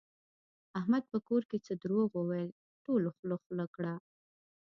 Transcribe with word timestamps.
احمد 0.79 1.03
په 1.11 1.17
کور 1.27 1.41
کې 1.49 1.57
څه 1.65 1.73
دروغ 1.83 2.09
وویل 2.15 2.49
ټولو 2.85 3.07
خوله 3.15 3.37
خوله 3.43 3.65
کړ. 3.75 3.85